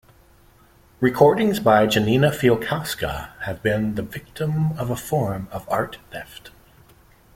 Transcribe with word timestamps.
Recordings 0.99 1.59
by 1.59 1.85
Janina 1.85 2.31
Fialkowska 2.31 3.37
have 3.41 3.61
been 3.61 3.93
the 3.93 4.01
victim 4.01 4.71
of 4.79 4.89
a 4.89 4.95
form 4.95 5.47
of 5.51 5.69
art 5.69 5.99
theft. 6.09 6.49